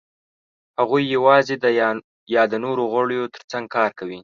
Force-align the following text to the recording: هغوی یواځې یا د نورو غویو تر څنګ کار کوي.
هغوی 0.79 1.03
یواځې 1.15 1.55
یا 2.35 2.43
د 2.51 2.53
نورو 2.65 2.83
غویو 2.91 3.31
تر 3.35 3.41
څنګ 3.51 3.65
کار 3.75 3.89
کوي. 3.99 4.19